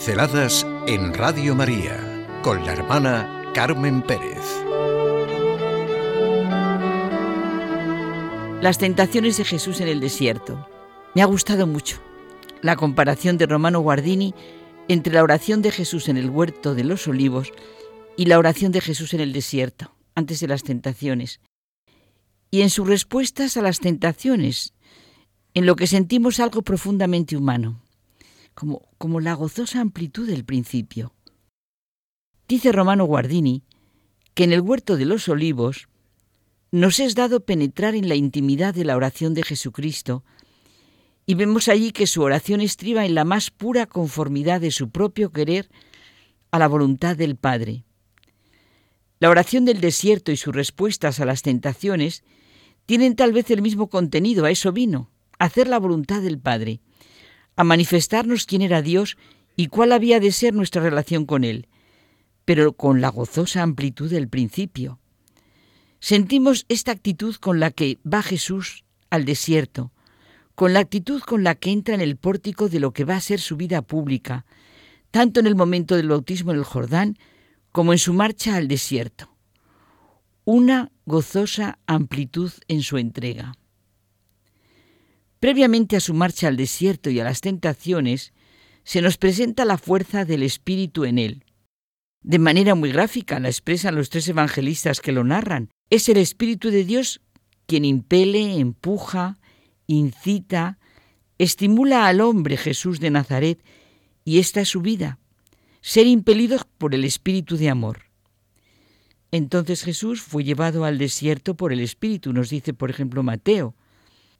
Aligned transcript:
Pinceladas 0.00 0.66
en 0.86 1.12
Radio 1.12 1.54
María 1.54 2.26
con 2.42 2.64
la 2.64 2.72
hermana 2.72 3.52
Carmen 3.52 4.00
Pérez. 4.00 4.40
Las 8.62 8.78
tentaciones 8.78 9.36
de 9.36 9.44
Jesús 9.44 9.82
en 9.82 9.88
el 9.88 10.00
desierto. 10.00 10.66
Me 11.14 11.20
ha 11.20 11.26
gustado 11.26 11.66
mucho 11.66 12.00
la 12.62 12.76
comparación 12.76 13.36
de 13.36 13.44
Romano 13.44 13.80
Guardini 13.80 14.34
entre 14.88 15.12
la 15.12 15.22
oración 15.22 15.60
de 15.60 15.70
Jesús 15.70 16.08
en 16.08 16.16
el 16.16 16.30
huerto 16.30 16.74
de 16.74 16.84
los 16.84 17.06
olivos 17.06 17.52
y 18.16 18.24
la 18.24 18.38
oración 18.38 18.72
de 18.72 18.80
Jesús 18.80 19.12
en 19.12 19.20
el 19.20 19.34
desierto, 19.34 19.94
antes 20.14 20.40
de 20.40 20.48
las 20.48 20.62
tentaciones. 20.62 21.40
Y 22.50 22.62
en 22.62 22.70
sus 22.70 22.88
respuestas 22.88 23.58
a 23.58 23.60
las 23.60 23.80
tentaciones, 23.80 24.72
en 25.52 25.66
lo 25.66 25.76
que 25.76 25.86
sentimos 25.86 26.40
algo 26.40 26.62
profundamente 26.62 27.36
humano 27.36 27.82
como, 28.54 29.20
la 29.20 29.34
gozosa 29.34 29.80
amplitud 29.80 30.26
del 30.26 30.44
principio. 30.44 31.14
Dice 32.48 32.72
Romano 32.72 33.04
Guardini 33.04 33.62
que 34.34 34.44
en 34.44 34.52
el 34.52 34.60
huerto 34.60 34.96
de 34.96 35.04
los 35.04 35.28
olivos 35.28 35.88
nos 36.70 37.00
es 37.00 37.14
dado 37.14 37.40
penetrar 37.40 37.94
en 37.94 38.08
la 38.08 38.14
intimidad 38.14 38.74
de 38.74 38.84
la 38.84 38.96
oración 38.96 39.34
de 39.34 39.42
Jesucristo 39.42 40.24
y 41.26 41.34
vemos 41.34 41.68
allí 41.68 41.92
que 41.92 42.06
su 42.06 42.22
oración 42.22 42.60
estriba 42.60 43.04
en 43.06 43.14
la 43.14 43.24
más 43.24 43.50
pura 43.50 43.86
conformidad 43.86 44.60
de 44.60 44.70
su 44.70 44.90
propio 44.90 45.32
querer 45.32 45.68
a 46.50 46.58
la 46.58 46.68
voluntad 46.68 47.16
del 47.16 47.36
Padre. 47.36 47.84
La 49.20 49.30
oración 49.30 49.64
del 49.64 49.80
desierto 49.80 50.32
y 50.32 50.36
sus 50.36 50.54
respuestas 50.54 51.20
a 51.20 51.24
las 51.24 51.42
tentaciones 51.42 52.24
tienen 52.86 53.14
tal 53.14 53.32
vez 53.32 53.50
el 53.50 53.62
mismo 53.62 53.88
contenido, 53.88 54.44
a 54.44 54.50
eso 54.50 54.72
vino, 54.72 55.10
hacer 55.38 55.68
la 55.68 55.78
voluntad 55.78 56.22
del 56.22 56.38
Padre 56.38 56.80
a 57.60 57.64
manifestarnos 57.64 58.46
quién 58.46 58.62
era 58.62 58.80
Dios 58.80 59.18
y 59.54 59.66
cuál 59.66 59.92
había 59.92 60.18
de 60.18 60.32
ser 60.32 60.54
nuestra 60.54 60.80
relación 60.80 61.26
con 61.26 61.44
Él, 61.44 61.68
pero 62.46 62.72
con 62.72 63.02
la 63.02 63.10
gozosa 63.10 63.62
amplitud 63.62 64.08
del 64.08 64.30
principio. 64.30 64.98
Sentimos 65.98 66.64
esta 66.70 66.92
actitud 66.92 67.36
con 67.36 67.60
la 67.60 67.70
que 67.70 67.98
va 68.02 68.22
Jesús 68.22 68.86
al 69.10 69.26
desierto, 69.26 69.92
con 70.54 70.72
la 70.72 70.80
actitud 70.80 71.20
con 71.20 71.44
la 71.44 71.54
que 71.54 71.70
entra 71.70 71.94
en 71.94 72.00
el 72.00 72.16
pórtico 72.16 72.70
de 72.70 72.80
lo 72.80 72.94
que 72.94 73.04
va 73.04 73.16
a 73.16 73.20
ser 73.20 73.40
su 73.40 73.58
vida 73.58 73.82
pública, 73.82 74.46
tanto 75.10 75.38
en 75.38 75.46
el 75.46 75.54
momento 75.54 75.96
del 75.96 76.08
bautismo 76.08 76.52
en 76.52 76.56
el 76.56 76.64
Jordán 76.64 77.18
como 77.72 77.92
en 77.92 77.98
su 77.98 78.14
marcha 78.14 78.56
al 78.56 78.68
desierto. 78.68 79.36
Una 80.46 80.92
gozosa 81.04 81.78
amplitud 81.86 82.52
en 82.68 82.80
su 82.82 82.96
entrega. 82.96 83.52
Previamente 85.40 85.96
a 85.96 86.00
su 86.00 86.12
marcha 86.12 86.48
al 86.48 86.56
desierto 86.58 87.08
y 87.08 87.18
a 87.18 87.24
las 87.24 87.40
tentaciones, 87.40 88.34
se 88.84 89.00
nos 89.00 89.16
presenta 89.16 89.64
la 89.64 89.78
fuerza 89.78 90.26
del 90.26 90.42
Espíritu 90.42 91.04
en 91.04 91.18
él. 91.18 91.44
De 92.22 92.38
manera 92.38 92.74
muy 92.74 92.92
gráfica 92.92 93.40
la 93.40 93.48
expresan 93.48 93.94
los 93.94 94.10
tres 94.10 94.28
evangelistas 94.28 95.00
que 95.00 95.12
lo 95.12 95.24
narran. 95.24 95.70
Es 95.88 96.10
el 96.10 96.18
Espíritu 96.18 96.70
de 96.70 96.84
Dios 96.84 97.22
quien 97.66 97.86
impele, 97.86 98.58
empuja, 98.58 99.38
incita, 99.86 100.78
estimula 101.38 102.06
al 102.06 102.20
hombre 102.20 102.58
Jesús 102.58 103.00
de 103.00 103.10
Nazaret, 103.10 103.64
y 104.24 104.40
esta 104.40 104.60
es 104.60 104.68
su 104.68 104.82
vida, 104.82 105.18
ser 105.80 106.06
impelidos 106.06 106.66
por 106.76 106.94
el 106.94 107.04
Espíritu 107.04 107.56
de 107.56 107.70
amor. 107.70 108.02
Entonces 109.30 109.84
Jesús 109.84 110.20
fue 110.20 110.44
llevado 110.44 110.84
al 110.84 110.98
desierto 110.98 111.56
por 111.56 111.72
el 111.72 111.80
Espíritu, 111.80 112.32
nos 112.34 112.50
dice 112.50 112.74
por 112.74 112.90
ejemplo 112.90 113.22
Mateo, 113.22 113.74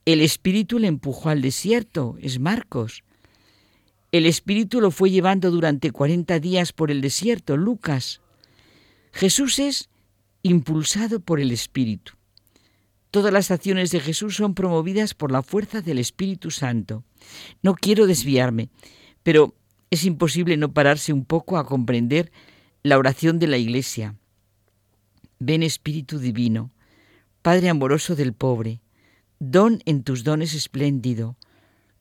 el 0.06 0.20
Espíritu 0.20 0.78
le 0.78 0.88
empujó 0.88 1.28
al 1.28 1.42
desierto, 1.42 2.16
es 2.20 2.38
Marcos. 2.38 3.04
El 4.12 4.27
Espíritu 4.27 4.80
lo 4.80 4.90
fue 4.90 5.11
llevando 5.11 5.50
durante 5.50 5.92
40 5.92 6.40
días 6.40 6.72
por 6.72 6.90
el 6.90 7.00
desierto, 7.00 7.56
Lucas. 7.56 8.20
Jesús 9.12 9.58
es 9.58 9.89
impulsado 10.42 11.20
por 11.20 11.40
el 11.40 11.52
Espíritu. 11.52 12.14
Todas 13.10 13.33
las 13.33 13.50
acciones 13.50 13.90
de 13.90 14.00
Jesús 14.00 14.36
son 14.36 14.55
promovidas 14.55 15.14
por 15.14 15.33
la 15.33 15.42
fuerza 15.42 15.80
del 15.80 15.98
Espíritu 15.98 16.50
Santo. 16.50 17.05
No 17.62 17.74
quiero 17.74 18.06
desviarme, 18.06 18.68
pero 19.22 19.55
es 19.90 20.05
imposible 20.05 20.56
no 20.56 20.72
pararse 20.72 21.12
un 21.12 21.24
poco 21.24 21.58
a 21.58 21.66
comprender 21.66 22.30
la 22.83 22.98
oración 22.98 23.39
de 23.39 23.48
la 23.48 23.58
Iglesia. 23.58 24.14
Ven 25.39 25.62
Espíritu 25.62 26.18
Divino, 26.18 26.70
Padre 27.42 27.68
amoroso 27.68 28.14
del 28.14 28.33
pobre, 28.33 28.80
don 29.40 29.80
en 29.86 30.05
tus 30.05 30.23
dones 30.23 30.55
espléndido, 30.55 31.36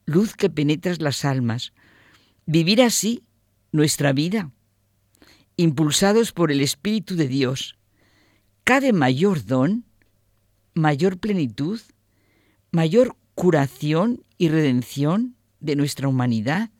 luz 0.04 0.36
que 0.36 0.50
penetras 0.50 1.00
las 1.00 1.24
almas, 1.24 1.72
vivir 2.46 2.82
así 2.82 3.24
nuestra 3.72 4.12
vida, 4.12 4.52
impulsados 5.56 6.32
por 6.32 6.52
el 6.52 6.60
Espíritu 6.60 7.16
de 7.16 7.26
Dios, 7.26 7.76
cada 8.62 8.92
mayor 8.92 9.44
don, 9.44 9.84
mayor 10.74 11.18
plenitud, 11.18 11.80
mayor 12.70 13.16
curación 13.34 14.22
y 14.38 14.48
redención 14.48 15.34
de 15.60 15.76
nuestra 15.76 16.08
humanidad. 16.08 16.70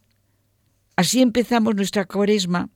Así 0.95 1.23
empezamos 1.23 1.75
nuestra 1.75 2.05
cuaresma 2.05 2.69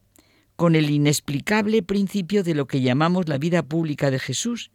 con 0.56 0.74
el 0.74 0.88
inexplicable 0.90 1.82
principio 1.82 2.42
de 2.42 2.54
lo 2.54 2.66
que 2.66 2.80
llamamos 2.80 3.28
la 3.28 3.38
vida 3.38 3.62
pública 3.62 4.10
de 4.10 4.18
Jesús, 4.18 4.70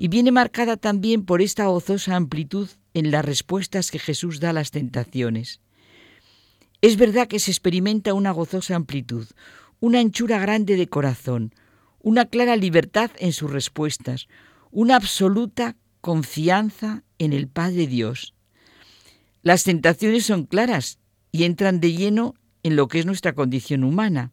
y 0.00 0.06
viene 0.06 0.30
marcada 0.30 0.76
también 0.76 1.24
por 1.24 1.42
esta 1.42 1.66
gozosa 1.66 2.14
amplitud 2.14 2.68
en 2.94 3.10
las 3.10 3.24
respuestas 3.24 3.90
que 3.90 3.98
Jesús 3.98 4.38
da 4.38 4.50
a 4.50 4.52
las 4.52 4.70
tentaciones. 4.70 5.60
Es 6.80 6.96
verdad 6.96 7.26
que 7.26 7.40
se 7.40 7.50
experimenta 7.50 8.14
una 8.14 8.30
gozosa 8.30 8.76
amplitud, 8.76 9.26
una 9.80 9.98
anchura 9.98 10.38
grande 10.38 10.76
de 10.76 10.88
corazón, 10.88 11.52
una 11.98 12.26
clara 12.26 12.54
libertad 12.54 13.10
en 13.18 13.32
sus 13.32 13.50
respuestas, 13.50 14.28
una 14.70 14.94
absoluta 14.94 15.76
confianza 16.00 17.02
en 17.18 17.32
el 17.32 17.48
Padre 17.48 17.88
Dios. 17.88 18.34
Las 19.42 19.64
tentaciones 19.64 20.24
son 20.24 20.46
claras 20.46 21.00
y 21.32 21.42
entran 21.42 21.80
de 21.80 21.92
lleno 21.92 22.36
en 22.62 22.76
lo 22.76 22.86
que 22.86 23.00
es 23.00 23.06
nuestra 23.06 23.32
condición 23.32 23.82
humana. 23.82 24.30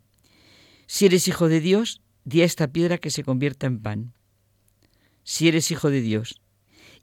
Si 0.85 1.07
eres 1.07 1.27
hijo 1.27 1.49
de 1.49 1.59
Dios, 1.59 2.03
di 2.23 2.43
a 2.43 2.45
esta 2.45 2.67
piedra 2.67 2.99
que 2.99 3.09
se 3.09 3.23
convierta 3.23 3.65
en 3.65 3.81
pan 3.81 4.15
si 5.25 5.49
eres 5.49 5.71
hijo 5.71 5.89
de 5.89 5.99
Dios. 5.99 6.39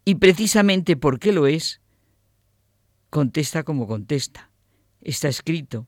Y 0.07 0.15
precisamente 0.15 0.97
porque 0.97 1.33
lo 1.33 1.47
es, 1.47 1.83
contesta 3.11 3.65
como 3.65 3.87
contesta. 3.87 4.51
Está 5.03 5.29
escrito, 5.29 5.87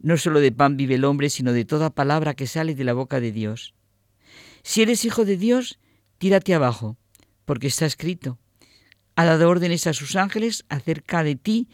no 0.00 0.16
solo 0.16 0.40
de 0.40 0.50
pan 0.50 0.76
vive 0.76 0.96
el 0.96 1.04
hombre, 1.04 1.30
sino 1.30 1.52
de 1.52 1.64
toda 1.64 1.90
palabra 1.90 2.34
que 2.34 2.46
sale 2.46 2.74
de 2.74 2.84
la 2.84 2.94
boca 2.94 3.20
de 3.20 3.30
Dios. 3.30 3.74
Si 4.62 4.82
eres 4.82 5.04
hijo 5.04 5.24
de 5.24 5.36
Dios, 5.36 5.78
tírate 6.18 6.54
abajo, 6.54 6.96
porque 7.44 7.68
está 7.68 7.86
escrito. 7.86 8.38
Ha 9.14 9.24
dado 9.24 9.48
órdenes 9.48 9.86
a 9.86 9.92
sus 9.92 10.16
ángeles 10.16 10.64
acerca 10.68 11.22
de 11.22 11.36
ti 11.36 11.68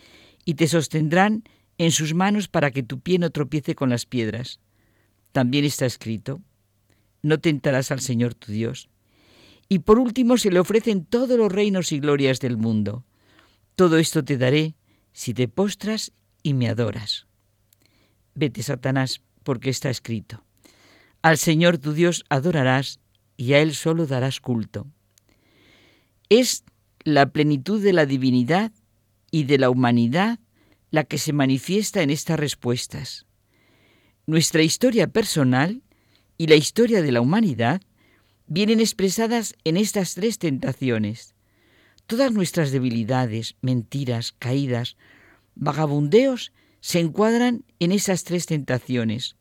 y 0.45 0.55
te 0.55 0.69
sostendrán 0.69 1.45
en 1.79 1.93
sus 1.93 2.13
manos 2.13 2.49
para 2.49 2.71
que 2.71 2.83
tu 2.83 3.01
pie 3.01 3.19
no 3.19 3.31
tropiece 3.31 3.75
con 3.75 3.91
las 3.91 4.05
piedras. 4.05 4.61
También 5.31 5.65
está 5.65 5.87
escrito, 5.87 6.43
no 7.23 7.39
tentarás 7.39 7.91
al 7.93 8.01
Señor 8.01 8.35
tu 8.35 8.53
Dios. 8.53 8.89
Y 9.73 9.79
por 9.79 9.99
último 9.99 10.37
se 10.37 10.51
le 10.51 10.61
ofrecen 10.61 11.07
todos 11.07 11.39
los 11.39 11.51
reinos 11.51 11.93
y 11.93 11.99
glorias 11.99 12.41
del 12.41 12.59
mundo. 12.59 13.07
Todo 13.75 13.97
esto 13.97 14.23
te 14.23 14.37
daré 14.37 14.75
si 15.15 15.33
te 15.33 15.49
postras 15.49 16.13
y 16.43 16.53
me 16.53 16.69
adoras. 16.69 17.27
Vete, 18.35 18.63
Satanás, 18.63 19.23
porque 19.43 19.71
está 19.71 19.89
escrito. 19.89 20.45
Al 21.23 21.39
Señor 21.39 21.79
tu 21.79 21.95
Dios 21.95 22.23
adorarás 22.29 23.01
y 23.39 23.55
a 23.55 23.61
Él 23.63 23.75
solo 23.75 24.07
darás 24.07 24.41
culto. 24.41 24.89
Es 26.29 26.65
la 27.03 27.31
plenitud 27.33 27.83
de 27.83 27.95
la 27.95 28.05
divinidad 28.05 28.73
y 29.31 29.45
de 29.45 29.57
la 29.57 29.71
humanidad 29.71 30.39
la 30.91 31.05
que 31.05 31.17
se 31.17 31.33
manifiesta 31.33 32.03
en 32.03 32.11
estas 32.11 32.39
respuestas. 32.39 33.25
Nuestra 34.27 34.63
historia 34.63 35.07
personal 35.07 35.83
y 36.37 36.49
la 36.49 36.57
historia 36.57 37.01
de 37.01 37.13
la 37.13 37.23
humanidad 37.23 37.81
vienen 38.55 38.81
expresadas 38.81 39.55
en 39.65 39.79
estas 39.79 40.15
tres 40.15 40.39
tentaciones. 40.39 41.35
Todas 42.07 42.33
nuestras 42.33 42.71
debilidades, 42.71 43.57
mentiras, 43.63 44.35
caídas, 44.39 44.99
vagabundeos 45.55 46.53
se 46.81 47.01
encuadran 47.01 47.65
en 47.79 47.93
esas 47.93 48.25
tres 48.25 48.45
tentaciones. 48.45 49.37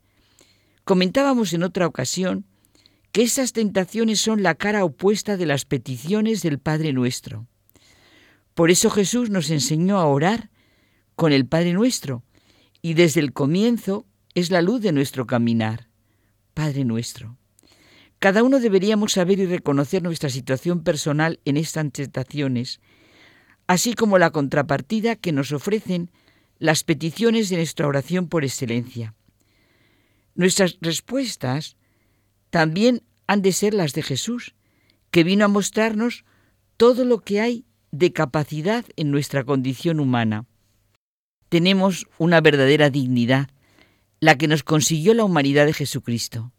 Comentábamos 0.86 1.52
en 1.52 1.64
otra 1.64 1.88
ocasión 1.88 2.46
que 3.12 3.24
esas 3.24 3.52
tentaciones 3.52 4.22
son 4.22 4.44
la 4.44 4.56
cara 4.56 4.86
opuesta 4.86 5.36
de 5.36 5.46
las 5.46 5.66
peticiones 5.66 6.42
del 6.42 6.60
Padre 6.60 6.94
nuestro. 6.94 7.48
Por 8.54 8.72
eso 8.72 8.90
Jesús 8.90 9.30
nos 9.30 9.50
enseñó 9.50 10.00
a 10.00 10.06
orar 10.06 10.52
con 11.18 11.34
el 11.34 11.46
Padre 11.46 11.74
nuestro 11.74 12.24
y 12.82 12.94
desde 12.94 13.20
el 13.20 13.34
comienzo 13.34 14.06
es 14.36 14.52
la 14.52 14.62
luz 14.62 14.82
de 14.82 14.94
nuestro 14.94 15.28
caminar. 15.28 15.90
Padre 16.54 16.86
nuestro. 16.86 17.41
Cada 18.22 18.44
uno 18.44 18.60
deberíamos 18.60 19.14
saber 19.14 19.40
y 19.40 19.48
reconocer 19.48 20.04
nuestra 20.04 20.30
situación 20.30 20.84
personal 20.84 21.40
en 21.44 21.58
estas 21.58 21.92
tentaciones, 21.92 22.80
así 23.66 23.96
como 23.96 24.20
la 24.20 24.30
contrapartida 24.30 25.16
que 25.16 25.32
nos 25.32 25.52
ofrecen 25.52 26.12
las 26.60 26.84
peticiones 26.84 27.50
de 27.50 27.56
nuestra 27.56 27.88
oración 27.88 28.28
por 28.28 28.44
excelencia. 28.46 29.16
Nuestras 30.36 30.78
respuestas 30.82 31.78
también 32.52 33.02
han 33.26 33.42
de 33.42 33.54
ser 33.54 33.74
las 33.74 33.94
de 33.94 34.04
Jesús, 34.04 34.54
que 35.10 35.24
vino 35.24 35.46
a 35.46 35.48
mostrarnos 35.48 36.24
todo 36.78 37.06
lo 37.06 37.22
que 37.22 37.42
hay 37.42 37.66
de 37.90 38.14
capacidad 38.14 38.86
en 38.98 39.10
nuestra 39.10 39.46
condición 39.46 40.00
humana. 40.00 40.46
Tenemos 41.50 42.06
una 42.20 42.40
verdadera 42.40 42.92
dignidad, 42.92 43.50
la 44.20 44.38
que 44.38 44.48
nos 44.48 44.62
consiguió 44.62 45.16
la 45.16 45.24
humanidad 45.24 45.66
de 45.66 45.74
Jesucristo. 45.74 46.52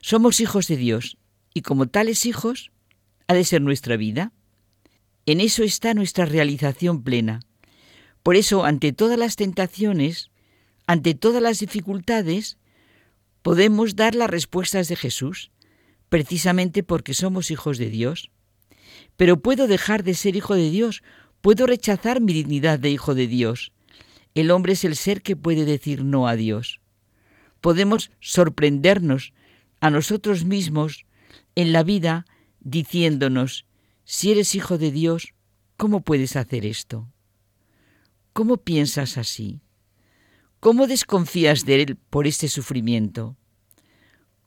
Somos 0.00 0.40
hijos 0.40 0.68
de 0.68 0.76
Dios 0.76 1.18
y 1.54 1.62
como 1.62 1.86
tales 1.86 2.26
hijos 2.26 2.70
ha 3.26 3.34
de 3.34 3.44
ser 3.44 3.60
nuestra 3.60 3.96
vida. 3.96 4.32
En 5.26 5.40
eso 5.40 5.62
está 5.62 5.94
nuestra 5.94 6.24
realización 6.24 7.02
plena. 7.02 7.40
Por 8.22 8.36
eso, 8.36 8.64
ante 8.64 8.92
todas 8.92 9.18
las 9.18 9.36
tentaciones, 9.36 10.30
ante 10.86 11.14
todas 11.14 11.42
las 11.42 11.58
dificultades, 11.58 12.58
podemos 13.42 13.96
dar 13.96 14.14
las 14.14 14.30
respuestas 14.30 14.88
de 14.88 14.96
Jesús, 14.96 15.50
precisamente 16.08 16.82
porque 16.82 17.14
somos 17.14 17.50
hijos 17.50 17.78
de 17.78 17.90
Dios. 17.90 18.30
Pero 19.16 19.40
puedo 19.40 19.66
dejar 19.66 20.02
de 20.04 20.14
ser 20.14 20.36
hijo 20.36 20.54
de 20.54 20.70
Dios, 20.70 21.02
puedo 21.40 21.66
rechazar 21.66 22.20
mi 22.20 22.32
dignidad 22.32 22.78
de 22.78 22.90
hijo 22.90 23.14
de 23.14 23.26
Dios. 23.26 23.72
El 24.34 24.50
hombre 24.50 24.72
es 24.74 24.84
el 24.84 24.96
ser 24.96 25.22
que 25.22 25.36
puede 25.36 25.64
decir 25.64 26.04
no 26.04 26.28
a 26.28 26.36
Dios. 26.36 26.80
Podemos 27.60 28.10
sorprendernos 28.20 29.32
a 29.80 29.90
nosotros 29.90 30.44
mismos 30.44 31.06
en 31.54 31.72
la 31.72 31.82
vida 31.82 32.26
diciéndonos, 32.60 33.66
si 34.04 34.32
eres 34.32 34.54
hijo 34.54 34.78
de 34.78 34.90
Dios, 34.90 35.34
¿cómo 35.76 36.00
puedes 36.00 36.36
hacer 36.36 36.64
esto? 36.64 37.08
¿Cómo 38.32 38.56
piensas 38.56 39.18
así? 39.18 39.60
¿Cómo 40.60 40.86
desconfías 40.86 41.64
de 41.64 41.82
Él 41.82 41.96
por 41.96 42.26
este 42.26 42.48
sufrimiento? 42.48 43.36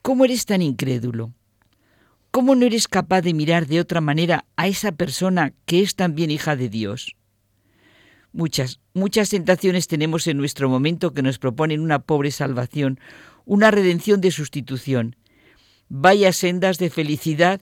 ¿Cómo 0.02 0.26
eres 0.26 0.46
tan 0.46 0.62
incrédulo? 0.62 1.34
¿Cómo 2.32 2.56
no 2.56 2.66
eres 2.66 2.88
capaz 2.88 3.22
de 3.22 3.34
mirar 3.34 3.68
de 3.68 3.80
otra 3.80 4.02
manera 4.02 4.46
a 4.56 4.68
esa 4.68 4.94
persona 4.94 5.54
que 5.66 5.82
es 5.82 5.96
también 5.96 6.32
hija 6.32 6.56
de 6.56 6.70
Dios? 6.70 7.16
Muchas, 8.34 8.80
muchas 8.94 9.30
tentaciones 9.30 9.88
tenemos 9.88 10.26
en 10.28 10.38
nuestro 10.38 10.70
momento 10.70 11.14
que 11.14 11.22
nos 11.22 11.38
proponen 11.40 11.82
una 11.82 12.00
pobre 12.00 12.32
salvación, 12.32 13.00
una 13.46 13.72
redención 13.72 14.22
de 14.22 14.32
sustitución. 14.32 15.18
Vaya 15.94 16.32
sendas 16.32 16.78
de 16.78 16.90
felicidad 16.90 17.60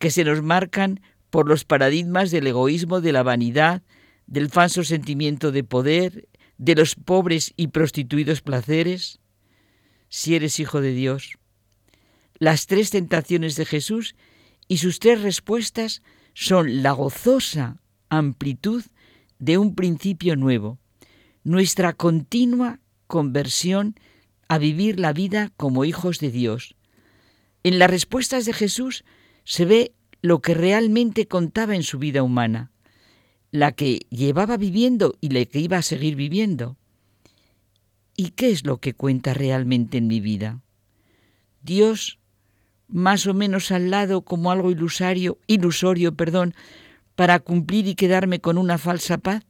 que 0.00 0.10
se 0.10 0.24
nos 0.24 0.42
marcan 0.42 1.00
por 1.30 1.46
los 1.46 1.64
paradigmas 1.64 2.32
del 2.32 2.48
egoísmo, 2.48 3.00
de 3.00 3.12
la 3.12 3.22
vanidad, 3.22 3.84
del 4.26 4.50
falso 4.50 4.82
sentimiento 4.82 5.52
de 5.52 5.62
poder, 5.62 6.28
de 6.56 6.74
los 6.74 6.96
pobres 6.96 7.52
y 7.54 7.68
prostituidos 7.68 8.42
placeres? 8.42 9.20
Si 10.08 10.34
eres 10.34 10.58
hijo 10.58 10.80
de 10.80 10.90
Dios, 10.90 11.38
las 12.40 12.66
tres 12.66 12.90
tentaciones 12.90 13.54
de 13.54 13.64
Jesús 13.64 14.16
y 14.66 14.78
sus 14.78 14.98
tres 14.98 15.22
respuestas 15.22 16.02
son 16.34 16.82
la 16.82 16.90
gozosa 16.90 17.80
amplitud 18.08 18.82
de 19.38 19.56
un 19.56 19.76
principio 19.76 20.34
nuevo, 20.34 20.80
nuestra 21.44 21.92
continua 21.92 22.80
conversión 23.06 23.94
a 24.48 24.58
vivir 24.58 24.98
la 24.98 25.12
vida 25.12 25.52
como 25.56 25.84
hijos 25.84 26.18
de 26.18 26.32
Dios. 26.32 26.74
En 27.62 27.78
las 27.78 27.90
respuestas 27.90 28.44
de 28.44 28.52
Jesús 28.52 29.04
se 29.44 29.64
ve 29.64 29.92
lo 30.22 30.40
que 30.40 30.54
realmente 30.54 31.26
contaba 31.26 31.74
en 31.74 31.82
su 31.82 31.98
vida 31.98 32.22
humana, 32.22 32.70
la 33.50 33.72
que 33.72 34.00
llevaba 34.10 34.56
viviendo 34.56 35.16
y 35.20 35.30
la 35.30 35.44
que 35.44 35.60
iba 35.60 35.78
a 35.78 35.82
seguir 35.82 36.16
viviendo. 36.16 36.76
¿Y 38.16 38.30
qué 38.30 38.50
es 38.50 38.64
lo 38.64 38.78
que 38.78 38.94
cuenta 38.94 39.32
realmente 39.32 39.98
en 39.98 40.06
mi 40.06 40.20
vida? 40.20 40.60
Dios 41.62 42.18
más 42.88 43.26
o 43.26 43.34
menos 43.34 43.70
al 43.70 43.90
lado 43.90 44.22
como 44.22 44.50
algo 44.50 44.70
ilusorio, 44.70 45.38
ilusorio, 45.46 46.16
perdón, 46.16 46.54
para 47.14 47.38
cumplir 47.38 47.86
y 47.86 47.94
quedarme 47.94 48.40
con 48.40 48.58
una 48.58 48.78
falsa 48.78 49.18
paz? 49.18 49.44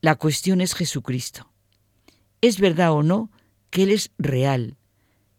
La 0.00 0.14
cuestión 0.14 0.60
es 0.60 0.74
Jesucristo. 0.74 1.50
¿Es 2.40 2.60
verdad 2.60 2.92
o 2.92 3.02
no 3.02 3.30
que 3.70 3.82
Él 3.82 3.90
es 3.90 4.12
real, 4.16 4.76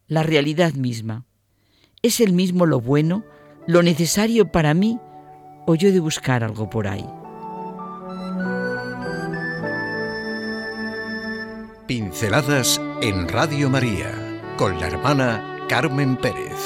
la 0.08 0.24
realidad 0.24 0.74
misma? 0.74 1.26
¿Es 2.04 2.20
el 2.20 2.34
mismo 2.34 2.66
lo 2.66 2.82
bueno, 2.82 3.24
lo 3.68 3.84
necesario 3.84 4.52
para 4.52 4.74
mí, 4.74 5.00
o 5.68 5.76
yo 5.76 5.92
de 5.92 6.00
buscar 6.00 6.44
algo 6.44 6.68
por 6.68 6.88
ahí? 6.88 7.06
Pinceladas 11.86 12.82
en 13.04 13.28
Radio 13.28 13.70
María 13.70 14.42
con 14.58 14.80
la 14.80 14.88
hermana 14.88 15.60
Carmen 15.70 16.18
Pérez. 16.18 16.58